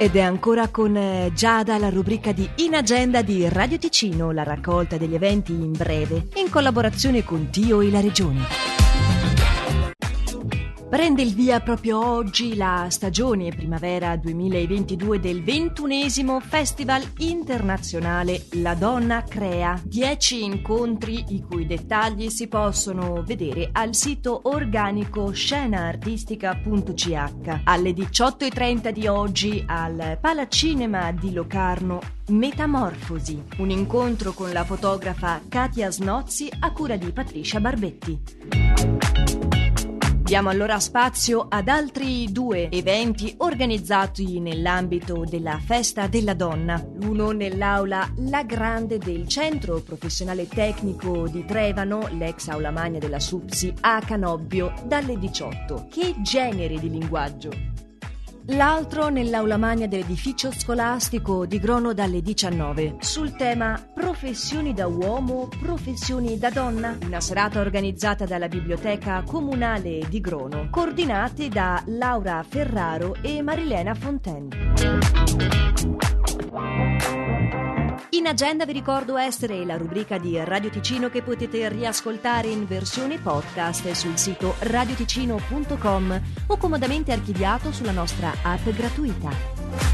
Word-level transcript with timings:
Ed 0.00 0.14
è 0.14 0.20
ancora 0.20 0.68
con 0.68 0.96
eh, 0.96 1.32
Giada 1.34 1.76
la 1.76 1.88
rubrica 1.88 2.30
di 2.30 2.48
In 2.58 2.76
Agenda 2.76 3.20
di 3.20 3.48
Radio 3.48 3.78
Ticino, 3.78 4.30
la 4.30 4.44
raccolta 4.44 4.96
degli 4.96 5.14
eventi 5.14 5.50
in 5.50 5.72
breve, 5.72 6.28
in 6.36 6.48
collaborazione 6.50 7.24
con 7.24 7.50
Tio 7.50 7.80
e 7.80 7.90
la 7.90 8.00
Regione. 8.00 8.77
Prende 10.88 11.20
il 11.20 11.34
via 11.34 11.60
proprio 11.60 12.02
oggi 12.02 12.56
la 12.56 12.86
stagione 12.88 13.50
primavera 13.50 14.16
2022 14.16 15.20
del 15.20 15.44
ventunesimo 15.44 16.40
Festival 16.40 17.02
internazionale 17.18 18.46
La 18.52 18.72
Donna 18.72 19.22
Crea. 19.22 19.78
Dieci 19.84 20.42
incontri 20.42 21.26
i 21.28 21.42
cui 21.42 21.66
dettagli 21.66 22.30
si 22.30 22.48
possono 22.48 23.22
vedere 23.22 23.68
al 23.70 23.94
sito 23.94 24.40
organico 24.44 25.30
scenaartistica.ch. 25.30 27.60
Alle 27.64 27.90
18.30 27.90 28.88
di 28.88 29.06
oggi 29.06 29.62
al 29.66 30.16
Palacinema 30.18 31.12
di 31.12 31.34
Locarno 31.34 32.00
Metamorfosi, 32.28 33.42
un 33.58 33.68
incontro 33.68 34.32
con 34.32 34.52
la 34.52 34.64
fotografa 34.64 35.42
Katia 35.48 35.90
Snozzi 35.90 36.50
a 36.60 36.72
cura 36.72 36.96
di 36.96 37.12
Patricia 37.12 37.60
Barbetti. 37.60 38.67
Diamo 40.28 40.50
allora 40.50 40.78
spazio 40.78 41.46
ad 41.48 41.68
altri 41.68 42.30
due 42.30 42.68
eventi 42.68 43.34
organizzati 43.38 44.40
nell'ambito 44.40 45.24
della 45.26 45.58
Festa 45.58 46.06
della 46.06 46.34
Donna. 46.34 46.86
Uno 47.00 47.30
nell'aula 47.30 48.12
La 48.26 48.42
Grande 48.42 48.98
del 48.98 49.26
Centro 49.26 49.80
Professionale 49.80 50.46
Tecnico 50.46 51.26
di 51.28 51.46
Trevano, 51.46 52.08
l'ex 52.10 52.48
aula 52.48 52.70
magna 52.70 52.98
della 52.98 53.18
SUPSI, 53.18 53.72
a 53.80 54.02
Canobbio, 54.04 54.74
dalle 54.84 55.18
18. 55.18 55.86
Che 55.88 56.16
genere 56.20 56.78
di 56.78 56.90
linguaggio? 56.90 57.77
L'altro 58.48 59.08
nell'aula 59.08 59.56
magna 59.56 59.86
dell'edificio 59.86 60.52
scolastico 60.52 61.46
di 61.46 61.58
Grono 61.58 61.92
dalle 61.92 62.22
19 62.22 62.96
sul 63.00 63.34
tema 63.36 63.80
Professioni 63.92 64.72
da 64.72 64.86
uomo, 64.86 65.48
professioni 65.60 66.38
da 66.38 66.50
donna, 66.50 66.96
una 67.04 67.20
serata 67.20 67.60
organizzata 67.60 68.24
dalla 68.24 68.48
Biblioteca 68.48 69.22
Comunale 69.22 70.00
di 70.08 70.20
Grono, 70.20 70.68
coordinate 70.70 71.48
da 71.48 71.82
Laura 71.86 72.44
Ferraro 72.46 73.16
e 73.20 73.42
Marilena 73.42 73.94
Fontaine. 73.94 74.48
In 78.12 78.26
agenda 78.26 78.64
vi 78.64 78.72
ricordo 78.72 79.18
essere 79.18 79.66
la 79.66 79.76
rubrica 79.76 80.16
di 80.16 80.42
Radio 80.42 80.70
Ticino 80.70 81.10
che 81.10 81.20
potete 81.20 81.68
riascoltare 81.68 82.48
in 82.48 82.66
versione 82.66 83.18
podcast 83.18 83.90
sul 83.90 84.16
sito 84.16 84.54
radioticino.com 84.60 86.22
o 86.46 86.56
comodamente 86.56 87.12
archiviato 87.12 87.70
sulla 87.70 87.92
nostra 87.92 88.32
app 88.42 88.66
gratuita. 88.70 89.87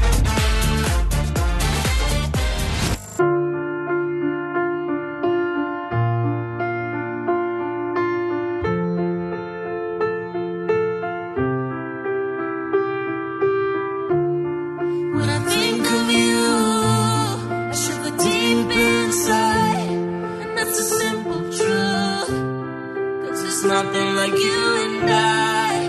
Like 23.95 24.37
you 24.47 24.61
and 24.83 25.09
I. 25.09 25.83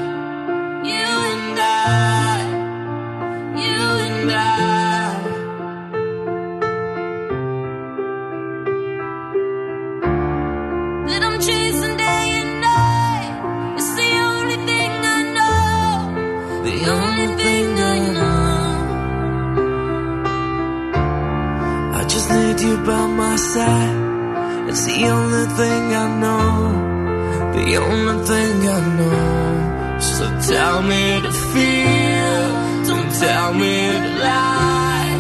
You 0.91 1.09
and 1.33 1.59
I. 1.59 2.41
You 3.65 3.81
and 4.07 4.31
I. 4.31 4.43
That 11.09 11.23
I'm 11.23 11.39
chasing 11.41 11.97
day 11.97 12.27
and 12.41 12.53
night. 12.61 13.31
It's 13.79 13.93
the 14.01 14.11
only 14.29 14.59
thing 14.69 14.93
I 15.17 15.21
know. 15.37 15.61
The 16.69 16.77
only 16.97 17.29
thing 17.43 17.67
I 17.95 17.97
know. 18.17 18.57
I 21.99 22.01
just 22.13 22.29
need 22.31 22.61
you 22.61 22.77
by 22.85 23.07
my 23.07 23.37
side. 23.37 23.97
It's 24.69 24.85
the 24.85 24.99
only 25.09 25.47
thing 25.59 25.83
I 26.05 26.07
know 26.21 26.96
the 27.57 27.77
only 27.77 28.17
thing 28.31 28.69
I 28.69 28.81
know. 28.99 30.01
So 30.01 30.25
tell 30.53 30.83
me 30.83 31.05
to 31.25 31.33
feel, 31.53 32.43
don't 32.89 33.11
tell 33.25 33.55
me 33.55 33.77
to 34.05 34.11
lie. 34.27 35.13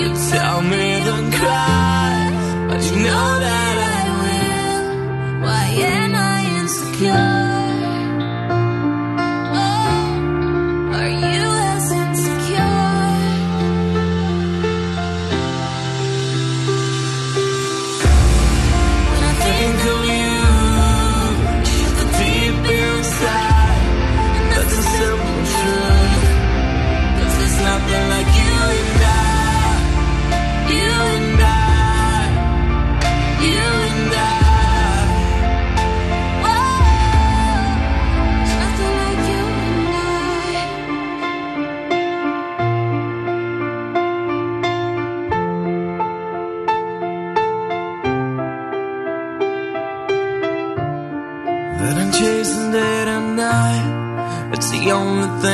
You 0.00 0.08
tell 0.32 0.58
me 0.72 0.86
to 1.08 1.16
cry, 1.38 2.14
but 2.68 2.80
you 2.88 2.96
know 3.06 3.28
that 3.46 3.74
I 3.94 4.04
will. 4.22 4.82
Why 5.44 5.64
am 5.94 6.14
I 6.14 6.38
insecure? 6.60 7.33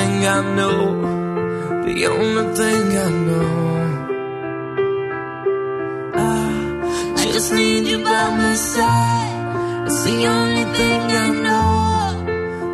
Thing 0.00 0.26
I 0.26 0.40
know. 0.56 0.80
The 1.86 1.96
only 2.14 2.44
thing 2.58 2.86
I 3.06 3.08
know. 3.26 3.50
I 7.20 7.24
just 7.34 7.50
need 7.52 7.84
you 7.92 7.98
by 8.10 8.26
my 8.42 8.54
side. 8.72 9.86
It's 9.86 10.02
the 10.08 10.18
only 10.36 10.66
thing 10.78 11.02
I 11.24 11.28
know. 11.46 11.64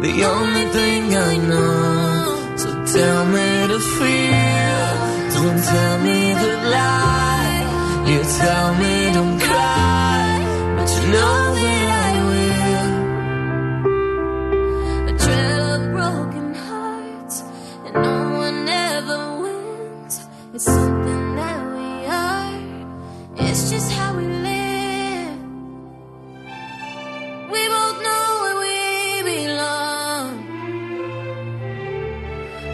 The 0.06 0.14
only 0.34 0.66
thing 0.76 1.04
I 1.30 1.32
know. 1.50 2.56
So 2.62 2.68
tell 2.94 3.22
me 3.34 3.48
to 3.72 3.78
feel. 3.96 4.88
Don't 5.36 5.60
tell 5.72 5.96
me 6.06 6.20
to 6.42 6.50
lie. 6.76 7.60
You 8.10 8.20
tell 8.40 8.70
me 8.82 8.95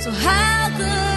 So 0.02 0.10
how 0.10 0.68
could 0.76 1.11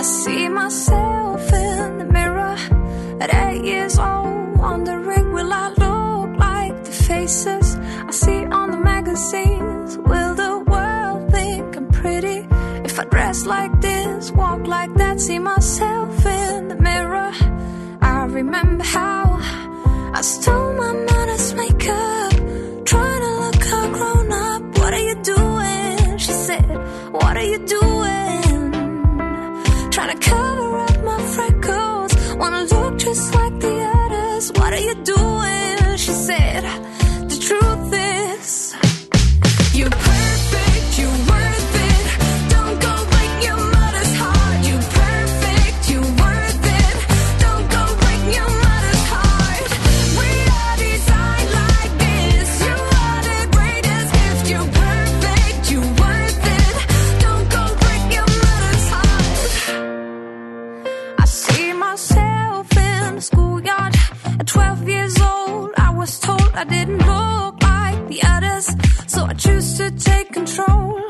I 0.00 0.02
see 0.02 0.48
myself 0.48 1.52
in 1.52 1.98
the 1.98 2.06
mirror 2.06 2.56
at 3.20 3.34
eight 3.34 3.62
years 3.66 3.98
old, 3.98 4.56
wondering 4.56 5.30
will 5.34 5.52
I 5.52 5.68
look 5.68 6.38
like 6.38 6.84
the 6.84 6.90
faces 6.90 7.76
I 8.08 8.10
see 8.10 8.46
on 8.46 8.70
the 8.70 8.78
magazines? 8.78 9.98
Will 9.98 10.34
the 10.34 10.64
world 10.72 11.30
think 11.30 11.76
I'm 11.76 11.88
pretty 11.88 12.46
if 12.82 12.98
I 12.98 13.04
dress 13.04 13.44
like 13.44 13.78
this, 13.82 14.30
walk 14.30 14.66
like 14.66 14.94
that? 14.94 15.20
See 15.20 15.38
myself 15.38 16.24
in 16.24 16.68
the 16.68 16.76
mirror. 16.76 17.32
I 18.00 18.24
remember 18.24 18.84
how 18.84 19.36
I 20.14 20.22
stole 20.22 20.72
my 20.76 20.94
mother's 20.94 21.52
makeup, 21.52 22.32
trying 22.86 23.20
to 23.26 23.32
look 23.42 23.72
all 23.74 23.90
grown 23.98 24.32
up. 24.32 24.62
What 24.78 24.94
are 24.94 25.06
you 25.10 25.16
doing? 25.22 26.16
She 26.16 26.32
said, 26.32 26.68
What 27.12 27.36
are 27.36 27.44
you 27.44 27.58
doing? 27.66 27.89
choose 69.50 69.78
to 69.78 69.90
take 69.90 70.32
control. 70.32 71.00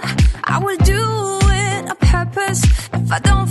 I 0.45 0.59
will 0.65 0.77
do 0.79 1.03
it 1.43 1.91
on 1.91 1.97
purpose 1.97 2.63
if 2.93 3.13
I 3.13 3.19
don't 3.19 3.50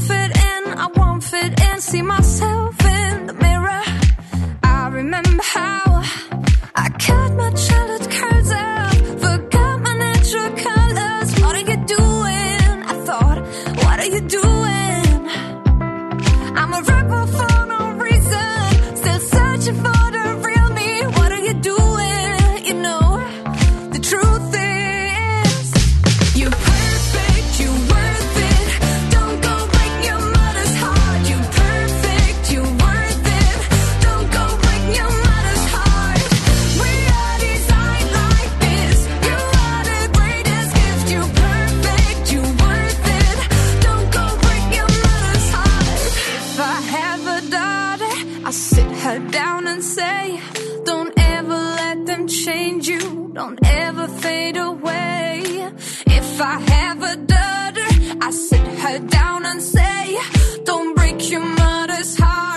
If 56.40 56.46
I 56.46 56.58
have 56.72 57.04
a 57.04 57.16
daughter, 57.18 57.88
I 58.22 58.32
sit 58.32 58.62
her 58.62 59.00
down 59.00 59.46
and 59.46 59.62
say, 59.62 60.18
Don't 60.64 60.96
break 60.96 61.30
your 61.30 61.42
mother's 61.42 62.18
heart. 62.18 62.49